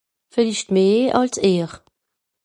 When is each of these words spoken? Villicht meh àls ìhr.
Villicht 0.33 0.67
meh 0.75 1.11
àls 1.19 1.35
ìhr. 1.53 1.71